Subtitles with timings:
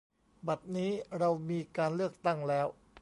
[0.47, 2.67] บัดนี้เรามีการเลือกตั้งแล้ว